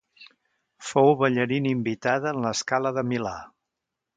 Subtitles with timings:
[0.91, 3.37] Fou ballarina invitada en La Scala de Milà.